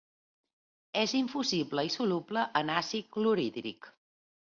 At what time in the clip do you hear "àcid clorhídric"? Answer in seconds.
2.77-3.91